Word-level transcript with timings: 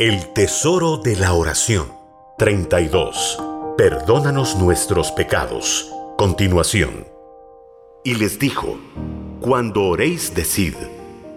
El 0.00 0.32
tesoro 0.32 0.96
de 0.96 1.16
la 1.16 1.32
oración. 1.32 1.88
32. 2.38 3.42
Perdónanos 3.76 4.54
nuestros 4.54 5.10
pecados. 5.10 5.92
Continuación. 6.16 7.04
Y 8.04 8.14
les 8.14 8.38
dijo, 8.38 8.78
Cuando 9.40 9.82
oréis, 9.86 10.36
decid, 10.36 10.74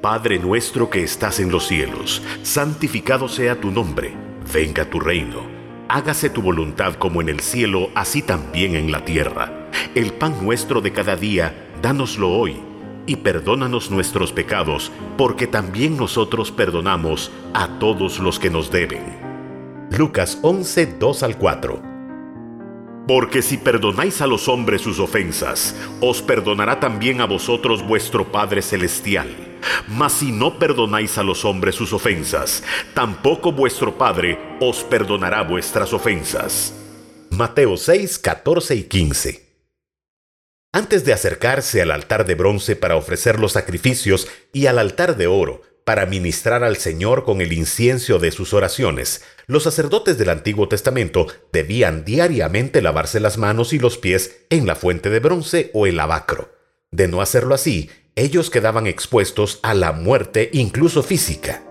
Padre 0.00 0.38
nuestro 0.38 0.88
que 0.88 1.02
estás 1.02 1.40
en 1.40 1.50
los 1.50 1.66
cielos, 1.66 2.22
santificado 2.44 3.28
sea 3.28 3.60
tu 3.60 3.72
nombre, 3.72 4.14
venga 4.52 4.88
tu 4.88 5.00
reino, 5.00 5.40
hágase 5.88 6.30
tu 6.30 6.40
voluntad 6.40 6.94
como 6.94 7.20
en 7.22 7.30
el 7.30 7.40
cielo, 7.40 7.88
así 7.96 8.22
también 8.22 8.76
en 8.76 8.92
la 8.92 9.04
tierra. 9.04 9.68
El 9.96 10.12
pan 10.12 10.44
nuestro 10.44 10.80
de 10.80 10.92
cada 10.92 11.16
día, 11.16 11.72
dánoslo 11.82 12.30
hoy 12.30 12.73
y 13.06 13.16
perdónanos 13.16 13.90
nuestros 13.90 14.32
pecados, 14.32 14.90
porque 15.16 15.46
también 15.46 15.96
nosotros 15.96 16.50
perdonamos 16.50 17.30
a 17.52 17.78
todos 17.78 18.18
los 18.18 18.38
que 18.38 18.50
nos 18.50 18.70
deben. 18.70 19.02
Lucas 19.90 20.38
11, 20.42 20.86
2 20.98 21.22
al 21.22 21.38
4. 21.38 21.94
Porque 23.06 23.42
si 23.42 23.58
perdonáis 23.58 24.22
a 24.22 24.26
los 24.26 24.48
hombres 24.48 24.80
sus 24.80 24.98
ofensas, 24.98 25.76
os 26.00 26.22
perdonará 26.22 26.80
también 26.80 27.20
a 27.20 27.26
vosotros 27.26 27.86
vuestro 27.86 28.32
Padre 28.32 28.62
Celestial. 28.62 29.28
Mas 29.88 30.14
si 30.14 30.32
no 30.32 30.58
perdonáis 30.58 31.18
a 31.18 31.22
los 31.22 31.44
hombres 31.44 31.74
sus 31.74 31.92
ofensas, 31.92 32.62
tampoco 32.94 33.52
vuestro 33.52 33.96
Padre 33.96 34.38
os 34.60 34.82
perdonará 34.84 35.42
vuestras 35.42 35.92
ofensas. 35.92 36.74
Mateo 37.30 37.76
6, 37.76 38.18
14 38.18 38.74
y 38.74 38.82
15. 38.84 39.43
Antes 40.74 41.04
de 41.04 41.12
acercarse 41.12 41.82
al 41.82 41.92
altar 41.92 42.26
de 42.26 42.34
bronce 42.34 42.74
para 42.74 42.96
ofrecer 42.96 43.38
los 43.38 43.52
sacrificios 43.52 44.26
y 44.52 44.66
al 44.66 44.80
altar 44.80 45.16
de 45.16 45.28
oro 45.28 45.62
para 45.84 46.04
ministrar 46.04 46.64
al 46.64 46.78
Señor 46.78 47.24
con 47.24 47.40
el 47.40 47.52
incienso 47.52 48.18
de 48.18 48.32
sus 48.32 48.52
oraciones, 48.52 49.22
los 49.46 49.62
sacerdotes 49.62 50.18
del 50.18 50.30
Antiguo 50.30 50.68
Testamento 50.68 51.28
debían 51.52 52.04
diariamente 52.04 52.82
lavarse 52.82 53.20
las 53.20 53.38
manos 53.38 53.72
y 53.72 53.78
los 53.78 53.98
pies 53.98 54.46
en 54.50 54.66
la 54.66 54.74
fuente 54.74 55.10
de 55.10 55.20
bronce 55.20 55.70
o 55.74 55.86
el 55.86 55.96
lavacro. 55.96 56.52
De 56.90 57.06
no 57.06 57.22
hacerlo 57.22 57.54
así, 57.54 57.88
ellos 58.16 58.50
quedaban 58.50 58.88
expuestos 58.88 59.60
a 59.62 59.74
la 59.74 59.92
muerte 59.92 60.50
incluso 60.52 61.04
física. 61.04 61.62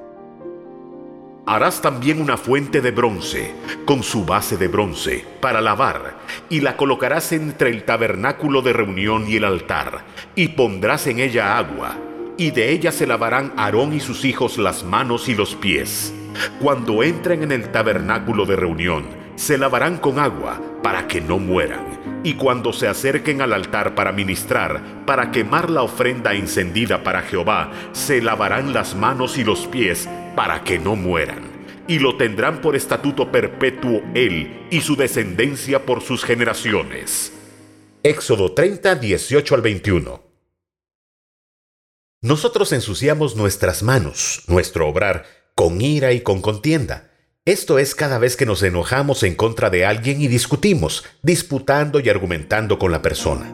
Harás 1.45 1.81
también 1.81 2.21
una 2.21 2.37
fuente 2.37 2.79
de 2.79 2.91
bronce, 2.91 3.53
con 3.83 4.01
su 4.01 4.23
base 4.23 4.55
de 4.55 4.69
bronce, 4.69 5.25
para 5.41 5.59
lavar, 5.59 6.15
y 6.49 6.61
la 6.61 6.77
colocarás 6.77 7.33
entre 7.33 7.69
el 7.69 7.83
tabernáculo 7.83 8.61
de 8.61 8.71
reunión 8.71 9.25
y 9.27 9.35
el 9.35 9.43
altar, 9.43 10.05
y 10.35 10.49
pondrás 10.49 11.05
en 11.07 11.19
ella 11.19 11.57
agua, 11.57 11.97
y 12.37 12.51
de 12.51 12.71
ella 12.71 12.93
se 12.93 13.05
lavarán 13.05 13.51
Aarón 13.57 13.91
y 13.91 13.99
sus 13.99 14.23
hijos 14.23 14.57
las 14.57 14.85
manos 14.85 15.27
y 15.27 15.35
los 15.35 15.53
pies. 15.55 16.13
Cuando 16.61 17.03
entren 17.03 17.43
en 17.43 17.51
el 17.51 17.73
tabernáculo 17.73 18.45
de 18.45 18.55
reunión, 18.55 19.03
se 19.35 19.57
lavarán 19.57 19.97
con 19.97 20.19
agua, 20.19 20.61
para 20.81 21.09
que 21.09 21.19
no 21.19 21.39
mueran. 21.39 22.21
Y 22.23 22.35
cuando 22.35 22.71
se 22.71 22.87
acerquen 22.87 23.41
al 23.41 23.51
altar 23.51 23.95
para 23.95 24.13
ministrar, 24.13 24.81
para 25.05 25.29
quemar 25.31 25.69
la 25.69 25.81
ofrenda 25.81 26.33
encendida 26.33 27.03
para 27.03 27.21
Jehová, 27.21 27.69
se 27.91 28.21
lavarán 28.21 28.71
las 28.71 28.95
manos 28.95 29.37
y 29.37 29.43
los 29.43 29.67
pies, 29.67 30.07
para 30.35 30.63
que 30.63 30.79
no 30.79 30.95
mueran. 30.95 31.51
Y 31.87 31.99
lo 31.99 32.17
tendrán 32.17 32.61
por 32.61 32.75
estatuto 32.75 33.31
perpetuo 33.31 34.01
él 34.15 34.67
y 34.71 34.81
su 34.81 34.95
descendencia 34.95 35.85
por 35.85 36.01
sus 36.01 36.23
generaciones. 36.23 37.33
Éxodo 38.03 38.53
30, 38.53 38.95
18 38.95 39.55
al 39.55 39.61
21. 39.61 40.23
Nosotros 42.21 42.71
ensuciamos 42.71 43.35
nuestras 43.35 43.83
manos, 43.83 44.43
nuestro 44.47 44.87
obrar, 44.87 45.25
con 45.55 45.81
ira 45.81 46.13
y 46.13 46.21
con 46.21 46.41
contienda. 46.41 47.11
Esto 47.45 47.79
es 47.79 47.95
cada 47.95 48.19
vez 48.19 48.37
que 48.37 48.45
nos 48.45 48.63
enojamos 48.63 49.23
en 49.23 49.35
contra 49.35 49.69
de 49.69 49.85
alguien 49.85 50.21
y 50.21 50.29
discutimos, 50.29 51.03
disputando 51.21 51.99
y 51.99 52.07
argumentando 52.07 52.79
con 52.79 52.93
la 52.93 53.01
persona. 53.01 53.53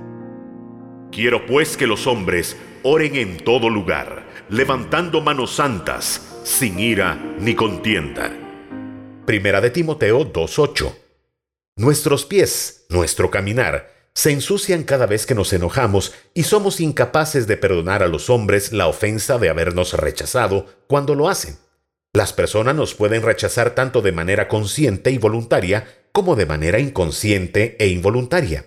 Quiero 1.12 1.48
pues 1.48 1.76
que 1.76 1.88
los 1.88 2.06
hombres 2.06 2.56
oren 2.84 3.16
en 3.16 3.38
todo 3.38 3.70
lugar, 3.70 4.28
levantando 4.50 5.22
manos 5.22 5.56
santas, 5.56 6.29
sin 6.50 6.80
ira 6.80 7.16
ni 7.40 7.54
contienda. 7.54 8.36
Primera 9.28 9.62
de 9.62 9.70
Timoteo 9.70 10.34
2.8. 10.34 10.94
Nuestros 11.78 12.26
pies, 12.26 12.88
nuestro 12.90 13.30
caminar, 13.30 13.94
se 14.16 14.32
ensucian 14.32 14.84
cada 14.84 15.06
vez 15.06 15.28
que 15.28 15.36
nos 15.36 15.54
enojamos 15.54 16.12
y 16.34 16.44
somos 16.44 16.82
incapaces 16.82 17.46
de 17.46 17.56
perdonar 17.56 18.02
a 18.02 18.08
los 18.08 18.32
hombres 18.32 18.74
la 18.74 18.88
ofensa 18.88 19.38
de 19.38 19.50
habernos 19.50 19.94
rechazado 19.94 20.66
cuando 20.88 21.14
lo 21.14 21.30
hacen. 21.30 21.58
Las 22.14 22.34
personas 22.34 22.76
nos 22.76 22.96
pueden 22.96 23.22
rechazar 23.22 23.76
tanto 23.76 24.02
de 24.02 24.12
manera 24.12 24.48
consciente 24.48 25.12
y 25.12 25.20
voluntaria 25.20 25.88
como 26.12 26.36
de 26.36 26.48
manera 26.48 26.80
inconsciente 26.80 27.78
e 27.80 27.88
involuntaria. 27.90 28.66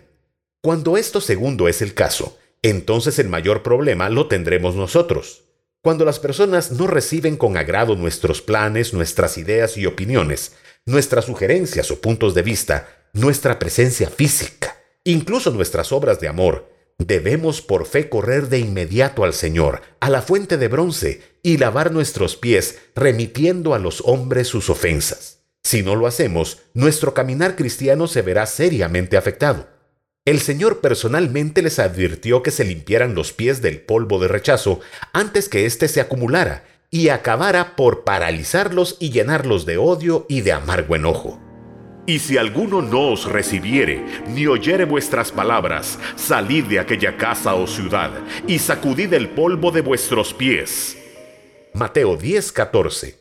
Cuando 0.63 0.97
esto 0.97 1.21
segundo 1.21 1.67
es 1.67 1.83
el 1.83 1.95
caso, 1.95 2.39
entonces 2.63 3.19
el 3.19 3.29
mayor 3.29 3.65
problema 3.65 4.09
lo 4.09 4.29
tendremos 4.29 4.77
nosotros. 4.77 5.52
Cuando 5.83 6.05
las 6.05 6.21
personas 6.21 6.71
no 6.71 6.87
reciben 6.87 7.37
con 7.37 7.57
agrado 7.57 7.97
nuestros 7.97 8.41
planes, 8.41 8.95
nuestras 8.95 9.37
ideas 9.37 9.77
y 9.77 9.87
opiniones, 9.87 10.53
nuestras 10.87 11.25
sugerencias 11.25 11.91
o 11.91 12.01
puntos 12.01 12.35
de 12.35 12.43
vista, 12.43 12.87
nuestra 13.13 13.59
presencia 13.59 14.09
física, 14.09 14.77
incluso 15.03 15.51
nuestras 15.51 15.91
obras 15.91 16.21
de 16.21 16.29
amor, 16.29 16.71
debemos 16.99 17.63
por 17.63 17.85
fe 17.85 18.09
correr 18.09 18.49
de 18.49 18.61
inmediato 18.61 19.25
al 19.25 19.35
Señor, 19.35 19.83
a 19.99 20.09
la 20.09 20.23
fuente 20.23 20.57
de 20.57 20.69
bronce, 20.69 21.21
y 21.43 21.57
lavar 21.57 21.91
nuestros 21.91 22.37
pies, 22.37 22.79
remitiendo 22.95 23.75
a 23.75 23.81
los 23.81 24.03
hombres 24.07 24.47
sus 24.47 24.71
ofensas. 24.71 25.41
Si 25.65 25.83
no 25.83 25.97
lo 25.97 26.07
hacemos, 26.07 26.59
nuestro 26.75 27.13
caminar 27.13 27.57
cristiano 27.57 28.07
se 28.07 28.23
verá 28.23 28.47
seriamente 28.47 29.17
afectado. 29.17 29.67
El 30.25 30.39
Señor 30.39 30.81
personalmente 30.81 31.63
les 31.63 31.81
advirtió 31.81 32.45
que 32.45 32.53
se 32.53 32.65
limpiaran 32.65 33.17
los 33.17 33.33
pies 33.33 33.61
del 33.61 33.81
polvo 33.81 34.21
de 34.21 34.29
rechazo 34.29 34.79
antes 35.13 35.49
que 35.49 35.67
éste 35.67 35.89
se 35.89 36.01
acumulara 36.01 36.65
y 36.91 37.09
acabara 37.09 37.75
por 37.75 38.05
paralizarlos 38.05 38.97
y 39.01 39.11
llenarlos 39.11 39.67
de 39.67 39.79
odio 39.79 40.27
y 40.29 40.43
de 40.43 40.53
amargo 40.53 40.95
enojo. 40.95 41.41
Y 42.07 42.21
si 42.21 42.37
alguno 42.37 42.83
no 42.83 43.09
os 43.09 43.25
recibiere, 43.25 44.05
ni 44.29 44.47
oyere 44.47 44.85
vuestras 44.85 45.33
palabras, 45.33 45.99
salid 46.15 46.67
de 46.67 46.79
aquella 46.79 47.17
casa 47.17 47.55
o 47.55 47.67
ciudad, 47.67 48.13
y 48.47 48.61
sacudid 48.61 49.13
el 49.15 49.29
polvo 49.31 49.73
de 49.73 49.81
vuestros 49.81 50.33
pies. 50.33 50.97
Mateo 51.75 52.17
10:14 52.17 53.17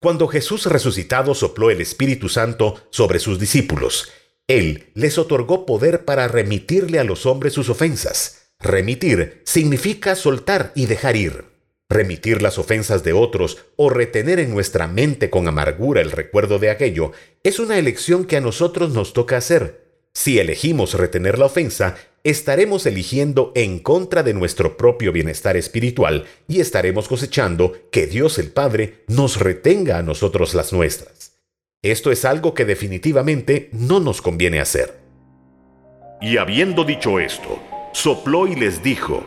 Cuando 0.00 0.26
Jesús 0.26 0.66
resucitado 0.66 1.32
sopló 1.34 1.70
el 1.70 1.80
Espíritu 1.80 2.28
Santo 2.28 2.88
sobre 2.90 3.20
sus 3.20 3.38
discípulos, 3.38 4.10
él 4.58 4.90
les 4.94 5.18
otorgó 5.18 5.66
poder 5.66 6.04
para 6.04 6.28
remitirle 6.28 6.98
a 6.98 7.04
los 7.04 7.26
hombres 7.26 7.52
sus 7.52 7.68
ofensas. 7.68 8.48
Remitir 8.58 9.42
significa 9.44 10.14
soltar 10.14 10.72
y 10.74 10.86
dejar 10.86 11.16
ir. 11.16 11.44
Remitir 11.88 12.40
las 12.40 12.58
ofensas 12.58 13.04
de 13.04 13.12
otros 13.12 13.58
o 13.76 13.90
retener 13.90 14.38
en 14.38 14.50
nuestra 14.50 14.86
mente 14.86 15.28
con 15.28 15.46
amargura 15.46 16.00
el 16.00 16.10
recuerdo 16.10 16.58
de 16.58 16.70
aquello 16.70 17.12
es 17.42 17.58
una 17.58 17.78
elección 17.78 18.24
que 18.24 18.36
a 18.36 18.40
nosotros 18.40 18.92
nos 18.92 19.12
toca 19.12 19.36
hacer. 19.36 19.82
Si 20.14 20.38
elegimos 20.38 20.94
retener 20.94 21.38
la 21.38 21.46
ofensa, 21.46 21.96
estaremos 22.24 22.86
eligiendo 22.86 23.52
en 23.54 23.78
contra 23.78 24.22
de 24.22 24.32
nuestro 24.32 24.76
propio 24.76 25.12
bienestar 25.12 25.56
espiritual 25.56 26.24
y 26.48 26.60
estaremos 26.60 27.08
cosechando 27.08 27.74
que 27.90 28.06
Dios 28.06 28.38
el 28.38 28.50
Padre 28.50 29.04
nos 29.08 29.38
retenga 29.40 29.98
a 29.98 30.02
nosotros 30.02 30.54
las 30.54 30.72
nuestras. 30.72 31.31
Esto 31.84 32.12
es 32.12 32.24
algo 32.24 32.54
que 32.54 32.64
definitivamente 32.64 33.68
no 33.72 33.98
nos 33.98 34.22
conviene 34.22 34.60
hacer. 34.60 35.00
Y 36.20 36.36
habiendo 36.36 36.84
dicho 36.84 37.18
esto, 37.18 37.58
sopló 37.92 38.46
y 38.46 38.54
les 38.54 38.84
dijo, 38.84 39.24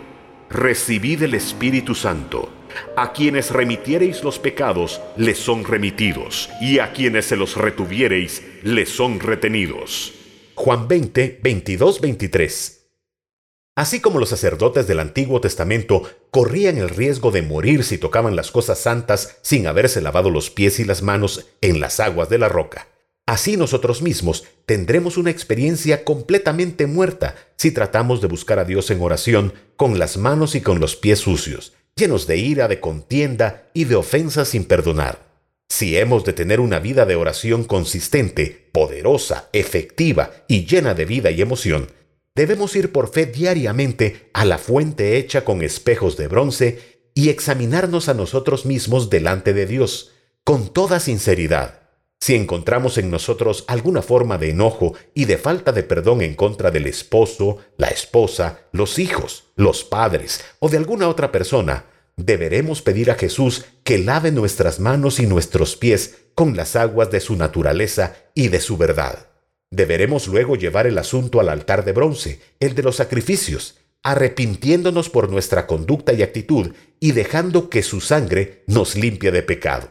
Recibid 0.49 1.23
el 1.23 1.33
Espíritu 1.33 1.95
Santo. 1.95 2.47
A 2.95 3.11
quienes 3.11 3.51
remitiereis 3.51 4.23
los 4.23 4.39
pecados, 4.39 5.01
les 5.17 5.37
son 5.37 5.65
remitidos, 5.65 6.49
y 6.61 6.79
a 6.79 6.93
quienes 6.93 7.25
se 7.25 7.35
los 7.35 7.57
retuviereis, 7.57 8.41
les 8.63 8.87
son 8.87 9.19
retenidos. 9.19 10.13
Juan 10.55 10.87
20, 10.87 11.41
22, 11.43 11.99
23. 11.99 12.84
Así 13.75 13.99
como 13.99 14.19
los 14.19 14.29
sacerdotes 14.29 14.87
del 14.87 15.01
Antiguo 15.01 15.41
Testamento 15.41 16.03
corrían 16.31 16.77
el 16.77 16.89
riesgo 16.89 17.31
de 17.31 17.41
morir 17.41 17.83
si 17.83 17.97
tocaban 17.97 18.37
las 18.37 18.49
cosas 18.49 18.79
santas 18.79 19.37
sin 19.41 19.67
haberse 19.67 20.01
lavado 20.01 20.29
los 20.29 20.49
pies 20.49 20.79
y 20.79 20.85
las 20.85 21.01
manos 21.01 21.47
en 21.59 21.81
las 21.81 21.99
aguas 21.99 22.29
de 22.29 22.37
la 22.37 22.47
roca, 22.47 22.87
así 23.25 23.57
nosotros 23.57 24.01
mismos 24.01 24.45
tendremos 24.65 25.17
una 25.17 25.29
experiencia 25.29 26.05
completamente 26.05 26.87
muerta 26.87 27.35
si 27.57 27.71
tratamos 27.71 28.21
de 28.21 28.27
buscar 28.27 28.59
a 28.59 28.65
Dios 28.65 28.89
en 28.91 29.01
oración 29.01 29.53
con 29.75 29.99
las 29.99 30.15
manos 30.15 30.55
y 30.55 30.61
con 30.61 30.79
los 30.79 30.95
pies 30.95 31.19
sucios, 31.19 31.73
llenos 31.97 32.27
de 32.27 32.37
ira, 32.37 32.69
de 32.69 32.79
contienda 32.79 33.69
y 33.73 33.83
de 33.83 33.97
ofensas 33.97 34.47
sin 34.47 34.63
perdonar. 34.63 35.25
Si 35.67 35.97
hemos 35.97 36.23
de 36.23 36.31
tener 36.31 36.61
una 36.61 36.79
vida 36.79 37.05
de 37.05 37.17
oración 37.17 37.65
consistente, 37.65 38.69
poderosa, 38.71 39.49
efectiva 39.51 40.31
y 40.47 40.65
llena 40.65 40.93
de 40.93 41.03
vida 41.03 41.31
y 41.31 41.41
emoción, 41.41 41.89
Debemos 42.35 42.75
ir 42.75 42.91
por 42.91 43.09
fe 43.11 43.25
diariamente 43.25 44.29
a 44.33 44.43
la 44.43 44.57
fuente 44.57 45.17
hecha 45.17 45.45
con 45.45 45.61
espejos 45.61 46.17
de 46.17 46.27
bronce 46.27 46.99
y 47.13 47.29
examinarnos 47.29 48.09
a 48.09 48.13
nosotros 48.13 48.65
mismos 48.65 49.09
delante 49.09 49.53
de 49.53 49.65
Dios, 49.65 50.11
con 50.43 50.73
toda 50.73 50.99
sinceridad. 50.99 51.85
Si 52.19 52.35
encontramos 52.35 52.97
en 52.97 53.09
nosotros 53.09 53.63
alguna 53.67 54.01
forma 54.01 54.37
de 54.37 54.49
enojo 54.49 54.95
y 55.13 55.25
de 55.25 55.37
falta 55.37 55.71
de 55.71 55.83
perdón 55.83 56.21
en 56.21 56.35
contra 56.35 56.71
del 56.71 56.87
esposo, 56.87 57.59
la 57.77 57.87
esposa, 57.87 58.67
los 58.73 58.99
hijos, 58.99 59.45
los 59.55 59.85
padres 59.85 60.43
o 60.59 60.67
de 60.67 60.77
alguna 60.77 61.07
otra 61.07 61.31
persona, 61.31 61.85
deberemos 62.17 62.81
pedir 62.81 63.11
a 63.11 63.15
Jesús 63.15 63.65
que 63.85 63.97
lave 63.97 64.31
nuestras 64.31 64.81
manos 64.81 65.19
y 65.19 65.25
nuestros 65.25 65.77
pies 65.77 66.15
con 66.35 66.57
las 66.57 66.75
aguas 66.75 67.11
de 67.11 67.21
su 67.21 67.37
naturaleza 67.37 68.15
y 68.33 68.49
de 68.49 68.59
su 68.59 68.75
verdad. 68.75 69.34
Deberemos 69.71 70.27
luego 70.27 70.55
llevar 70.55 70.87
el 70.87 70.97
asunto 70.97 71.39
al 71.39 71.49
altar 71.49 71.83
de 71.85 71.91
bronce, 71.91 72.39
el 72.59 72.75
de 72.75 72.83
los 72.83 72.97
sacrificios, 72.97 73.75
arrepintiéndonos 74.03 75.09
por 75.09 75.29
nuestra 75.29 75.65
conducta 75.65 76.13
y 76.13 76.21
actitud 76.21 76.73
y 76.99 77.11
dejando 77.11 77.69
que 77.69 77.81
su 77.81 78.01
sangre 78.01 78.63
nos 78.67 78.95
limpie 78.95 79.31
de 79.31 79.41
pecado. 79.41 79.89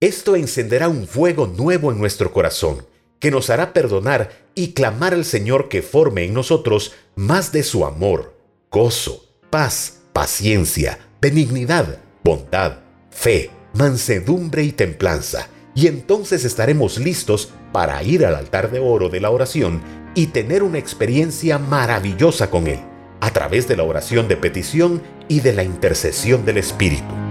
Esto 0.00 0.36
encenderá 0.36 0.88
un 0.88 1.06
fuego 1.06 1.46
nuevo 1.46 1.90
en 1.90 1.98
nuestro 1.98 2.32
corazón, 2.32 2.86
que 3.18 3.30
nos 3.30 3.50
hará 3.50 3.72
perdonar 3.72 4.46
y 4.54 4.72
clamar 4.72 5.14
al 5.14 5.24
Señor 5.24 5.68
que 5.68 5.82
forme 5.82 6.24
en 6.24 6.34
nosotros 6.34 6.92
más 7.16 7.52
de 7.52 7.62
su 7.62 7.86
amor, 7.86 8.36
gozo, 8.70 9.24
paz, 9.50 10.02
paciencia, 10.12 10.98
benignidad, 11.20 12.00
bondad, 12.22 12.80
fe, 13.10 13.50
mansedumbre 13.72 14.62
y 14.62 14.72
templanza, 14.72 15.48
y 15.74 15.88
entonces 15.88 16.44
estaremos 16.44 16.98
listos 16.98 17.52
para 17.72 18.02
ir 18.02 18.24
al 18.24 18.36
altar 18.36 18.70
de 18.70 18.78
oro 18.78 19.08
de 19.08 19.20
la 19.20 19.30
oración 19.30 19.82
y 20.14 20.28
tener 20.28 20.62
una 20.62 20.78
experiencia 20.78 21.58
maravillosa 21.58 22.50
con 22.50 22.68
Él, 22.68 22.80
a 23.20 23.30
través 23.30 23.66
de 23.66 23.76
la 23.76 23.82
oración 23.82 24.28
de 24.28 24.36
petición 24.36 25.02
y 25.28 25.40
de 25.40 25.52
la 25.52 25.64
intercesión 25.64 26.44
del 26.44 26.58
Espíritu. 26.58 27.23